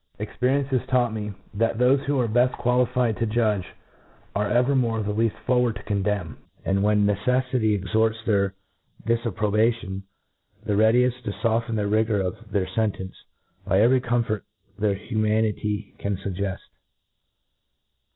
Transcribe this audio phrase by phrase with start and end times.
[0.17, 3.67] Experience has taught me, that thofe who are the beft qualified to judge
[4.35, 8.55] aje evermore the leaft forward to condemn; and, when neceffity extorts their
[9.05, 10.01] difapprobation,
[10.63, 13.13] the rcadieft to foften the rigour of their fentence,
[13.63, 14.43] by every comfort
[14.79, 16.61] their humanity can fuggeft.